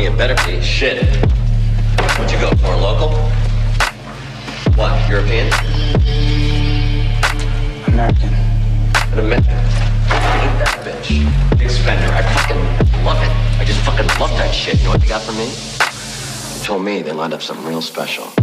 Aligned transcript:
money, 0.00 0.12
it 0.12 0.18
better 0.18 0.36
be 0.46 0.60
shit. 0.62 1.04
What'd 2.16 2.30
you 2.32 2.38
go 2.40 2.50
for, 2.56 2.74
local? 2.76 3.10
What, 4.76 5.08
European? 5.08 5.52
American. 7.86 8.32
An 9.12 9.18
American. 9.18 9.52
Ain't 9.52 10.58
that 10.58 10.80
bitch. 10.84 11.58
Big 11.58 11.70
spender. 11.70 12.06
I 12.12 12.22
fucking 12.22 13.04
love 13.04 13.22
it. 13.22 13.60
I 13.60 13.64
just 13.64 13.80
fucking 13.80 14.06
love 14.18 14.30
that 14.38 14.54
shit. 14.54 14.78
You 14.78 14.84
know 14.84 14.90
what 14.90 15.02
you 15.02 15.08
got 15.08 15.22
for 15.22 15.32
me? 15.32 15.46
You 15.46 16.64
told 16.64 16.82
me 16.82 17.02
they 17.02 17.12
lined 17.12 17.34
up 17.34 17.42
something 17.42 17.66
real 17.66 17.82
special. 17.82 18.39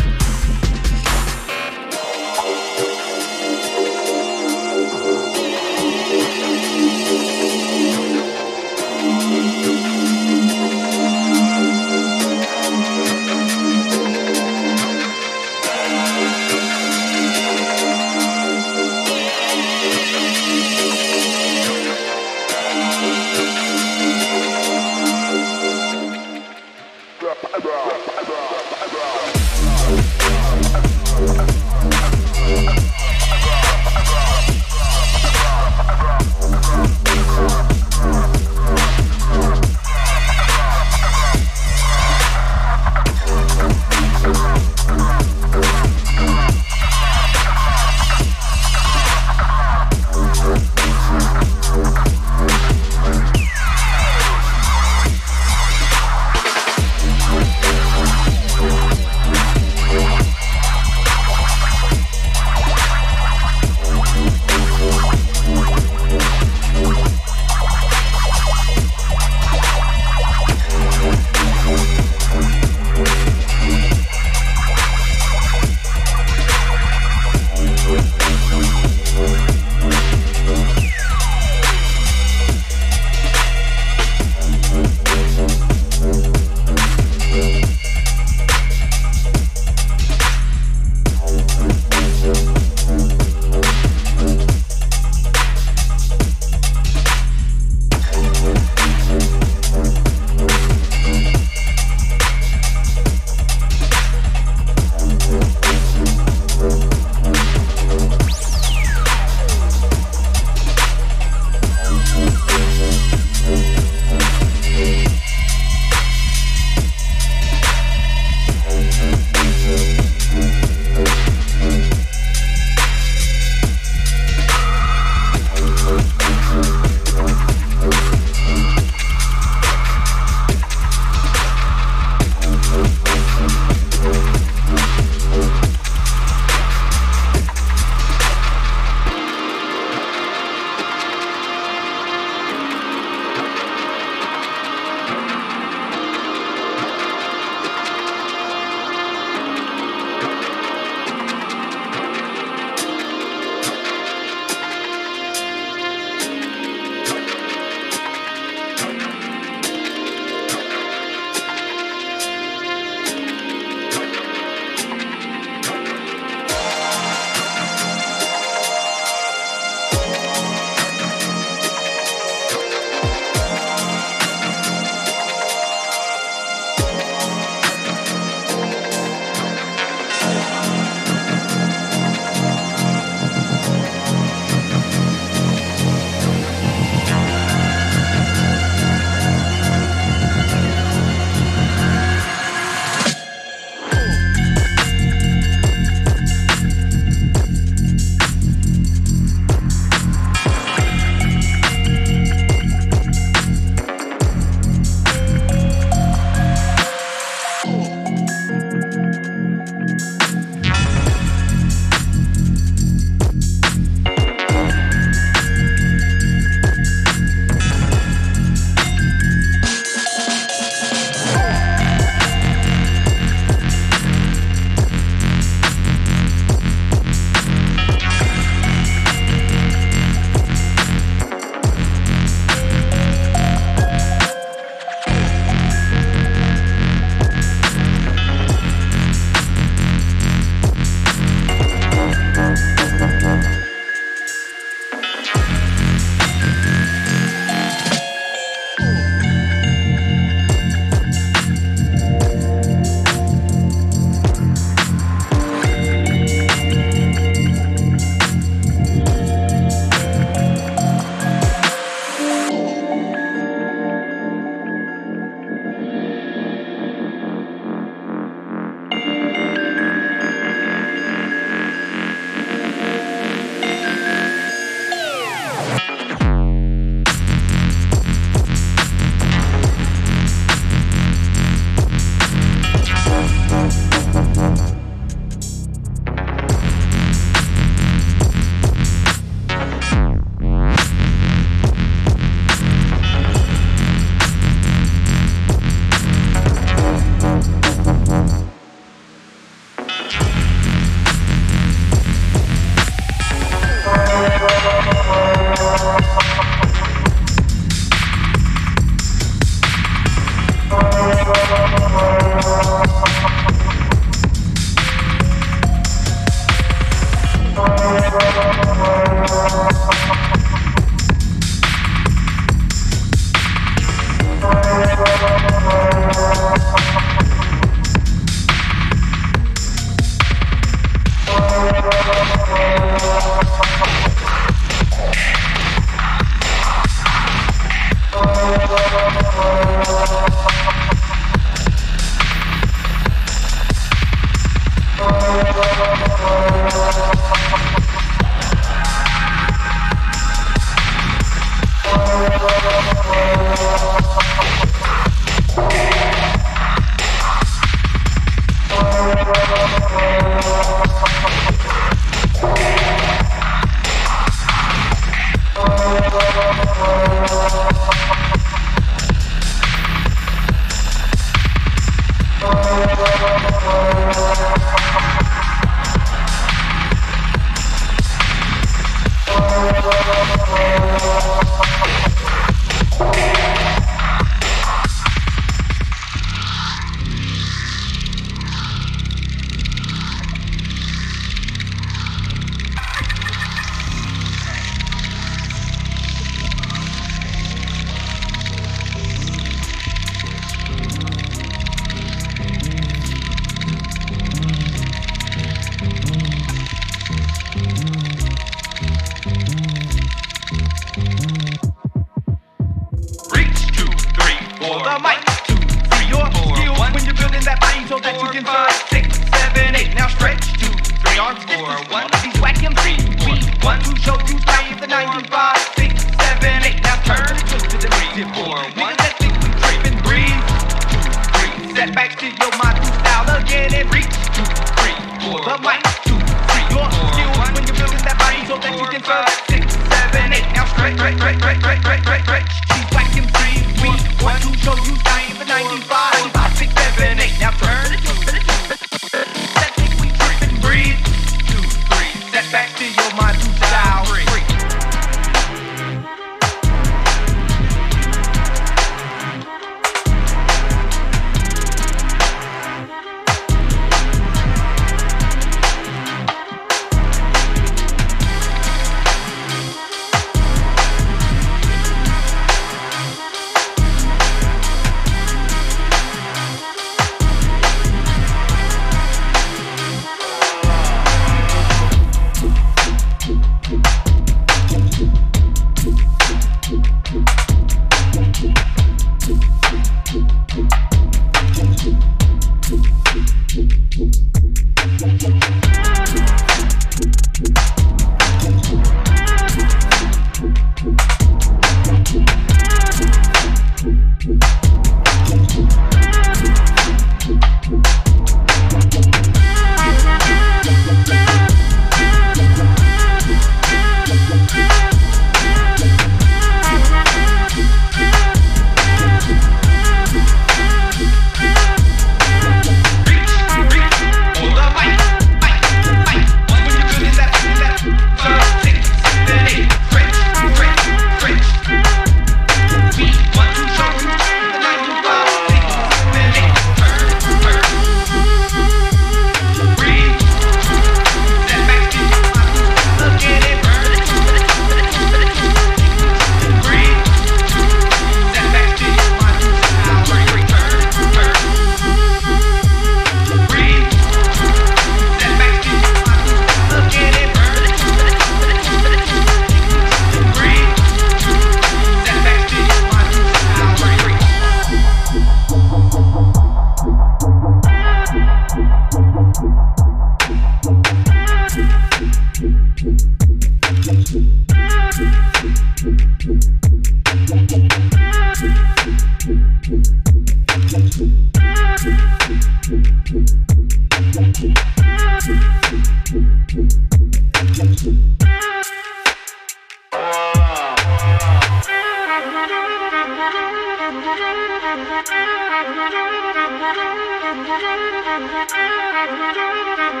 To 599.30 600.00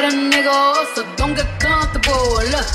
cut 0.00 0.12
a 0.12 0.16
nigga 0.16 0.94
so 0.94 1.04
don't 1.16 1.34
get 1.34 1.48
comfortable. 1.60 2.40
Look, 2.52 2.68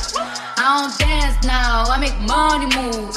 I 0.57 0.65
don't 0.77 0.93
dance 0.99 1.37
now, 1.45 1.85
I 1.89 1.97
make 1.99 2.17
money 2.21 2.67
move. 2.77 3.15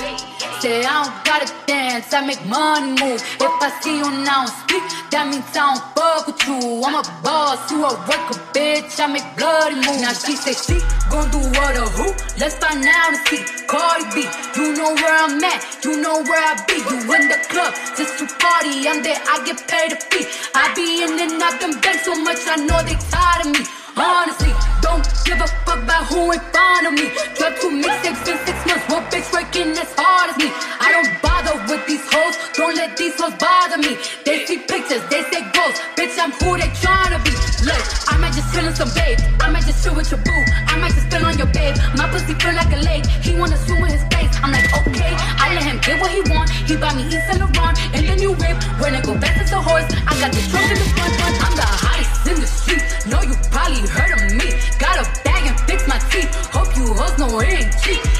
Say 0.60 0.82
I 0.84 1.04
don't 1.04 1.12
gotta 1.24 1.48
dance, 1.66 2.12
I 2.12 2.24
make 2.24 2.44
money 2.46 2.92
move. 3.00 3.20
If 3.40 3.62
I 3.62 3.68
see 3.80 3.98
you 3.98 4.10
now 4.24 4.46
speak, 4.46 4.82
that 5.12 5.28
means 5.28 5.44
I 5.52 5.76
don't 5.76 5.82
fuck 5.94 6.26
with 6.26 6.40
you. 6.48 6.82
I'm 6.84 6.96
a 6.96 7.04
boss, 7.22 7.70
you 7.70 7.84
a 7.84 7.92
worker, 8.08 8.38
bitch. 8.56 8.98
I 8.98 9.06
make 9.06 9.28
bloody 9.36 9.76
moves. 9.76 10.00
Now 10.00 10.12
she 10.12 10.34
say 10.36 10.54
she 10.56 10.80
gon' 11.10 11.30
do 11.30 11.40
what 11.58 11.76
or 11.76 11.88
who? 11.92 12.08
Let's 12.40 12.56
find 12.56 12.82
out 12.84 13.12
and 13.12 13.20
see. 13.28 13.44
Cardi 13.68 14.04
B, 14.14 14.24
you 14.56 14.72
know 14.72 14.94
where 14.96 15.16
I'm 15.24 15.44
at, 15.44 15.84
you 15.84 16.00
know 16.00 16.24
where 16.24 16.42
I 16.42 16.56
be. 16.66 16.80
You 16.80 16.98
in 17.12 17.28
the 17.28 17.38
club 17.52 17.74
just 17.96 18.18
to 18.18 18.26
party, 18.40 18.88
I'm 18.88 19.02
there, 19.02 19.20
I 19.20 19.44
get 19.44 19.60
paid 19.68 19.92
a 19.92 19.98
fee. 20.00 20.26
I 20.54 20.72
be 20.74 21.04
in 21.04 21.20
and 21.20 21.42
out 21.42 21.60
them 21.60 21.76
banks 21.80 22.04
so 22.08 22.16
much, 22.16 22.40
I 22.48 22.56
know 22.56 22.80
they 22.82 22.96
tired 23.12 23.46
of 23.46 23.52
me. 23.52 23.62
Honestly, 23.98 24.54
don't 24.80 25.02
give 25.26 25.40
a 25.40 25.48
fuck 25.66 25.82
about 25.82 26.06
who 26.06 26.30
in 26.30 26.38
front 26.54 26.86
of 26.86 26.92
me. 26.94 27.10
Drop 27.34 27.58
two 27.58 27.70
mixtapes 27.82 28.22
in 28.30 28.38
six 28.46 28.56
months, 28.62 28.86
one 28.86 29.02
bitch 29.10 29.26
working 29.34 29.74
as 29.74 29.90
hard 29.98 30.30
as 30.30 30.36
me. 30.38 30.46
I 30.78 30.94
don't 30.94 31.10
bother 31.18 31.58
with 31.66 31.84
these 31.86 32.06
hoes, 32.06 32.38
don't 32.54 32.76
let 32.76 32.96
these 32.96 33.18
hoes 33.18 33.34
bother 33.42 33.78
me. 33.78 33.98
They 34.24 34.46
see 34.46 34.58
pictures, 34.58 35.02
they 35.10 35.22
say 35.34 35.42
ghosts, 35.50 35.82
bitch, 35.98 36.14
I'm 36.14 36.30
who 36.30 36.54
they 36.54 36.70
tryna 36.78 37.18
be. 37.26 37.34
Look, 37.66 37.82
I 38.06 38.18
might 38.22 38.34
just 38.38 38.54
chill 38.54 38.66
in 38.66 38.74
some 38.74 38.90
babe, 38.94 39.18
I 39.40 39.50
might 39.50 39.66
just 39.66 39.82
chill 39.82 39.94
with 39.96 40.10
your 40.10 40.22
boo, 40.22 40.42
I 40.70 40.78
might 40.78 40.94
just 40.94 41.10
spill 41.10 41.26
on 41.26 41.36
your 41.36 41.50
babe. 41.50 41.74
My 41.98 42.06
pussy 42.08 42.34
feel 42.38 42.54
like 42.54 42.70
a 42.70 42.80
lake, 42.86 43.06
he 43.26 43.34
wanna 43.34 43.58
swim 43.66 43.82
with 43.82 43.92
his 43.92 44.02
face. 44.14 44.17
I'm 44.42 44.52
like, 44.52 44.68
okay, 44.86 45.14
I 45.38 45.54
let 45.54 45.64
him 45.64 45.78
get 45.80 46.00
what 46.00 46.10
he 46.10 46.20
want. 46.30 46.50
He 46.50 46.76
buy 46.76 46.94
me 46.94 47.02
Yves 47.08 47.26
Saint 47.26 47.40
Laurent 47.40 47.78
and 47.94 48.06
the 48.06 48.16
new 48.16 48.32
whip. 48.32 48.56
When 48.80 48.94
I 48.94 49.00
go 49.00 49.18
back 49.18 49.34
to 49.38 49.44
the 49.44 49.60
horse, 49.60 49.88
I 50.06 50.12
got 50.20 50.32
the 50.32 50.42
trunk 50.50 50.70
in 50.70 50.78
the 50.78 50.88
front, 50.94 51.14
I'm 51.42 51.54
the 51.56 51.66
hottest 51.66 52.26
in 52.26 52.36
the 52.40 52.46
street. 52.46 52.82
Know 53.06 53.22
you 53.22 53.34
probably 53.50 53.82
heard 53.88 54.12
of 54.14 54.22
me. 54.36 54.48
Got 54.78 55.00
a 55.00 55.04
bag 55.24 55.46
and 55.46 55.58
fix 55.66 55.86
my 55.88 55.98
teeth. 56.10 56.30
Hope 56.52 56.74
you 56.76 56.86
hoes 56.94 57.18
know 57.18 57.40
it 57.40 57.48
ain't 57.48 57.72
cheap. 57.82 58.17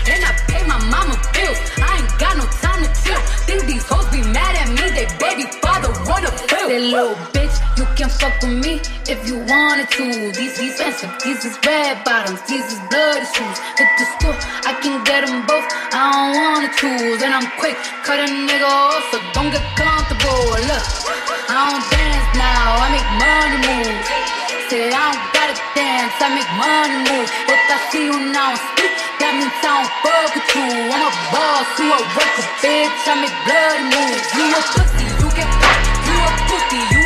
That 6.69 6.85
little 6.85 7.17
bitch, 7.33 7.57
you 7.81 7.89
can 7.97 8.13
fuck 8.13 8.45
with 8.45 8.53
me 8.61 8.77
if 9.09 9.17
you 9.25 9.41
wanted 9.49 9.89
to. 9.89 10.05
These 10.37 10.61
these 10.61 10.77
expensive, 10.77 11.09
these 11.25 11.41
is 11.49 11.57
red 11.65 12.05
bottoms, 12.05 12.45
these 12.45 12.61
is 12.61 12.77
bloody 12.93 13.25
shoes. 13.25 13.57
Hit 13.81 13.89
the 13.97 14.05
store, 14.21 14.37
I 14.69 14.77
can 14.77 15.01
get 15.09 15.25
them 15.25 15.49
both. 15.49 15.65
I 15.97 16.13
don't 16.13 16.37
wanna 16.37 16.69
choose, 16.77 17.25
and 17.25 17.33
I'm 17.33 17.49
quick, 17.57 17.73
cut 18.05 18.21
a 18.21 18.29
nigga 18.29 18.69
off, 18.69 19.01
so 19.09 19.17
don't 19.33 19.49
get 19.49 19.65
comfortable. 19.81 20.45
Look, 20.69 20.85
I 21.49 21.73
don't 21.73 21.81
dance 21.89 22.29
now, 22.37 22.85
I 22.85 22.87
make 22.93 23.11
money 23.17 23.59
move. 23.65 24.05
Say 24.69 24.93
I 24.93 25.09
don't 25.09 25.25
gotta 25.33 25.57
dance, 25.73 26.21
I 26.21 26.29
make 26.37 26.53
money 26.53 27.01
move. 27.01 27.33
If 27.49 27.65
I 27.65 27.77
see 27.89 28.13
you 28.13 28.17
now 28.29 28.53
speak, 28.77 28.93
that 29.25 29.33
means 29.41 29.57
I 29.65 29.73
don't 29.73 29.89
fuck 30.05 30.37
with 30.37 30.53
you. 30.53 30.69
I'm 30.69 31.01
a 31.01 31.13
boss, 31.33 31.65
you 31.81 31.89
a 31.89 32.01
worker, 32.13 32.45
bitch. 32.61 33.09
I 33.09 33.15
make 33.25 33.37
bloody 33.49 33.89
moves. 33.89 34.29
You 34.37 34.45
a 34.53 34.61
pussy, 34.77 35.09
you 35.17 35.29
get 35.33 35.49
popped. 35.65 35.88
Pussy, 36.49 36.98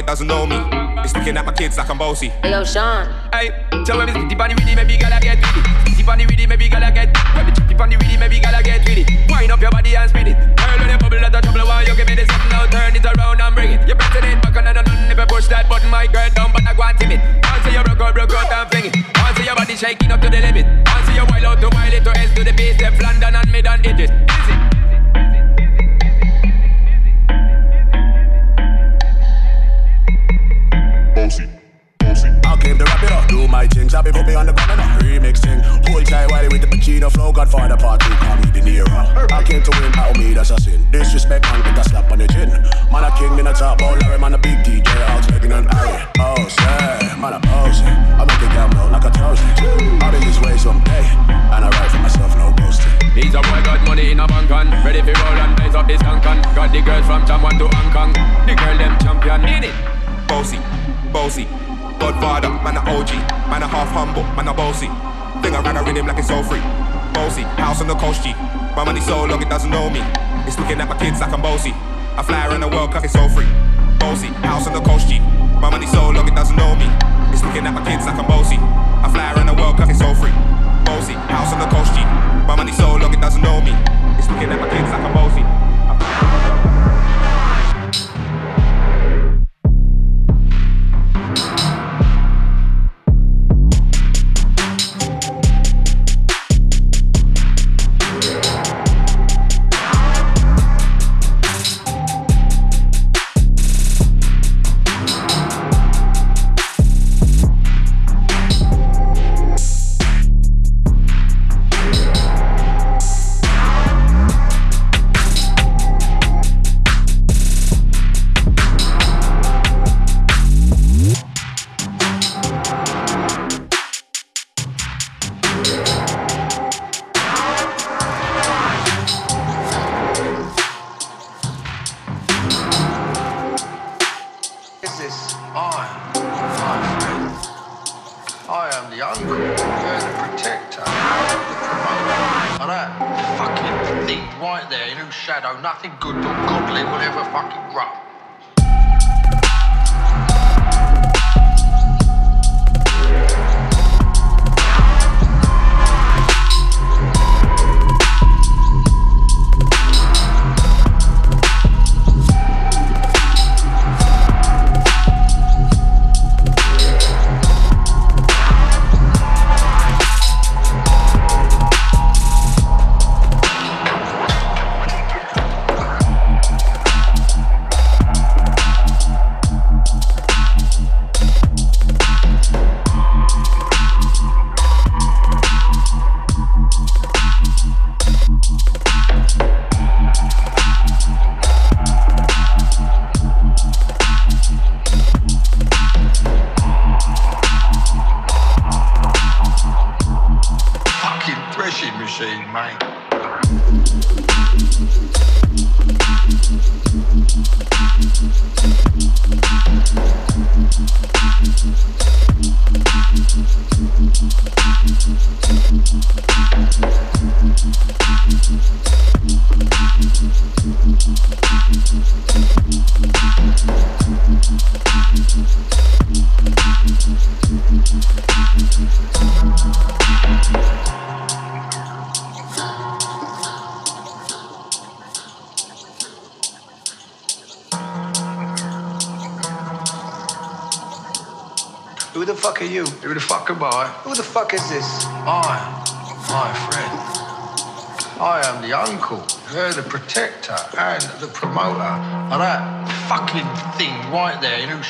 it 0.00 0.06
doesn't 0.06 0.26
know 0.26 0.46
me. 0.46 0.56
It's 1.04 1.14
looking 1.14 1.36
at 1.36 1.44
my 1.44 1.52
kids 1.52 1.76
like 1.76 1.88
I'm 1.90 1.98
bossy. 1.98 2.28
Hey 2.40 2.50
yo, 2.50 2.64
Sean. 2.64 3.04
Hey, 3.32 3.52
tell 3.84 4.00
me 4.00 4.08
this 4.08 4.16
deep 4.32 4.40
on 4.40 4.48
the 4.48 4.56
really, 4.56 4.74
maybe 4.74 4.96
gotta 4.96 5.20
get 5.20 5.36
with 5.36 5.60
it. 5.60 5.96
Deep 5.96 6.08
on 6.08 6.16
the 6.16 6.24
really, 6.24 6.46
maybe 6.48 6.68
gotta 6.68 6.90
get. 6.90 7.12
When 7.36 7.44
the 7.44 7.52
deep 7.68 7.80
on 7.80 7.90
the 7.90 7.96
really, 8.00 8.16
maybe 8.16 8.40
gotta 8.40 8.64
get 8.64 8.80
with 8.80 8.96
it. 8.96 9.08
Wind 9.28 9.52
up 9.52 9.60
your 9.60 9.70
body 9.70 9.94
and 9.94 10.08
spin 10.08 10.32
it. 10.32 10.36
Girl, 10.56 10.76
when 10.80 10.88
you 10.88 10.96
bubble 10.96 11.20
at 11.20 11.32
the 11.32 11.40
trouble, 11.44 11.68
why 11.68 11.84
you 11.84 11.94
give 11.94 12.08
me 12.08 12.16
this 12.16 12.28
something 12.32 12.48
now? 12.48 12.64
Turn 12.72 12.96
it 12.96 13.04
around 13.04 13.40
and 13.44 13.54
bring 13.54 13.72
it. 13.76 13.86
You're 13.86 14.00
pressing 14.00 14.24
it 14.24 14.40
back 14.40 14.56
on 14.56 14.66
and 14.72 14.78
on. 14.80 14.88
If 14.88 15.18
you 15.20 15.26
push 15.28 15.46
that 15.52 15.68
button, 15.68 15.90
my 15.92 16.08
girl 16.08 16.30
down, 16.32 16.48
but 16.48 16.64
I 16.64 16.72
go 16.72 16.82
and 16.82 16.96
tip 16.96 17.12
it. 17.12 17.20
Once 17.44 17.68
you 17.68 17.82
broke 17.84 18.00
out, 18.00 18.14
broke 18.16 18.32
out 18.32 18.48
and 18.48 18.66
fling 18.72 18.86
it. 18.88 18.94
Once 19.20 19.36
your 19.44 19.56
body 19.56 19.76
shaking 19.76 20.10
up 20.12 20.20
to 20.24 20.32
the 20.32 20.40
limit. 20.40 20.64
Once 20.88 21.08
you 21.12 21.24
wild 21.28 21.44
out 21.44 21.60
to 21.60 21.68
wild 21.76 21.92
it 21.92 22.04
to 22.08 22.12
S 22.16 22.32
to 22.40 22.44
the 22.44 22.56
base, 22.56 22.80
left 22.80 22.96
London 23.04 23.36
and 23.36 23.52
mid 23.52 23.68
and 23.68 23.84
hit 23.84 24.00
it. 24.00 24.08
Is 24.08 24.48
it? 24.48 24.59
Thing, 34.02 34.12
Sabi 34.12 34.18
put 34.18 34.26
me 34.26 34.34
on 34.34 34.46
the 34.46 34.52
ground 34.52 34.80
and 34.80 35.02
remixing. 35.02 35.60
Pull 35.86 36.02
tight 36.04 36.30
Wiley 36.30 36.48
with 36.48 36.60
the 36.60 36.66
Pacino 36.66 37.10
flow, 37.10 37.32
Godfather 37.32 37.76
part 37.76 38.00
two, 38.00 38.12
call 38.16 38.36
me 38.36 38.50
De 38.50 38.60
Niro. 38.60 38.88
I 39.32 39.42
came 39.44 39.62
to 39.62 39.70
win, 39.70 39.92
battle 39.92 40.20
me, 40.22 40.34
that's 40.34 40.50
a 40.50 40.60
sin. 40.60 40.80
Disrespect, 40.90 41.44
man, 41.44 41.62
get 41.62 41.78
a 41.78 41.88
slap 41.88 42.10
on 42.10 42.18
the 42.18 42.28
chin. 42.28 42.50
Man, 42.92 43.04
a 43.04 43.10
king 43.16 43.38
in 43.38 43.46
a 43.46 43.52
top, 43.52 43.78
ball, 43.78 43.96
Larry, 44.00 44.18
man, 44.18 44.34
a 44.34 44.38
big 44.38 44.58
DJ, 44.64 44.88
out 45.08 45.22
taking 45.24 45.52
an 45.52 45.66
Harry. 45.66 45.96
Oh, 46.18 46.36
yeah, 46.60 47.16
man, 47.20 47.34
I'm 47.34 47.40
bossy. 47.42 47.84
I 47.84 48.24
make 48.24 48.42
it 48.42 48.52
down 48.54 48.70
low 48.76 48.88
like 48.90 49.04
a 49.04 49.10
toast. 49.10 49.42
I've 49.42 50.12
been 50.12 50.22
this 50.24 50.40
way 50.40 50.56
someday, 50.56 51.04
and 51.54 51.64
I 51.64 51.68
write 51.68 51.90
for 51.90 52.00
myself, 52.00 52.36
no 52.36 52.52
boasting. 52.52 52.92
These 53.14 53.34
a 53.34 53.42
boy 53.42 53.60
got 53.64 53.84
money 53.86 54.12
in 54.12 54.20
a 54.20 54.26
bank 54.28 54.50
on 54.52 54.70
Ready 54.86 55.02
for 55.02 55.10
roll 55.18 55.34
and 55.42 55.56
blaze 55.56 55.74
up 55.74 55.88
this 55.88 56.00
cancan 56.00 56.40
Got 56.54 56.70
the 56.70 56.80
girls 56.80 57.04
from 57.06 57.26
Jamwan 57.26 57.58
to 57.58 57.66
Hong 57.66 57.92
Kong 57.92 58.12
The 58.46 58.54
girl 58.54 58.78
them 58.78 58.96
champion 59.00 59.42
in 59.50 59.64
it 59.64 59.74
Bossy, 60.28 60.58
bossy. 61.12 61.69
Godfather, 62.00 62.48
man 62.64 62.76
a 62.76 62.80
OG, 62.80 63.12
man 63.52 63.62
a 63.62 63.68
half 63.68 63.92
humble, 63.92 64.24
man 64.32 64.48
a 64.48 64.54
bossy. 64.54 64.88
Sing 65.44 65.54
a 65.54 65.60
rag 65.60 65.76
a 65.76 65.84
rhythm 65.84 66.06
like 66.06 66.16
it's 66.16 66.28
so 66.28 66.42
free. 66.42 66.64
Bossy, 67.12 67.44
house 67.60 67.82
on 67.82 67.88
the 67.88 67.94
coast, 67.94 68.24
G. 68.24 68.32
My 68.72 68.84
money 68.88 69.00
so 69.04 69.24
long 69.28 69.42
it 69.42 69.50
doesn't 69.50 69.70
know 69.70 69.90
me. 69.90 70.00
It's 70.48 70.58
looking 70.58 70.80
at 70.80 70.88
my 70.88 70.96
kids 70.96 71.20
like 71.20 71.32
I'm 71.32 71.42
bossy. 71.42 71.76
I 72.16 72.24
fly 72.24 72.48
around 72.48 72.60
the 72.64 72.68
world 72.68 72.90
cause 72.90 73.04
it's 73.04 73.12
so 73.12 73.28
free. 73.28 73.48
Bossy, 74.00 74.28
house 74.40 74.66
on 74.66 74.72
the 74.72 74.80
coast, 74.80 75.08
G. 75.08 75.20
My 75.60 75.68
money 75.68 75.86
so 75.86 76.08
long 76.08 76.26
it 76.26 76.34
doesn't 76.34 76.56
know 76.56 76.72
me. 76.74 76.88
It's 77.36 77.44
looking 77.44 77.68
at 77.68 77.74
my 77.76 77.84
kids 77.84 78.06
like 78.06 78.16
I'm 78.16 78.29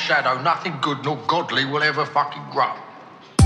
shadow 0.01 0.41
nothing 0.43 0.79
good 0.81 1.05
nor 1.05 1.19
godly 1.29 1.67
will 1.67 1.85
ever 1.85 2.07
fucking 2.07 2.49
grow. 2.51 2.75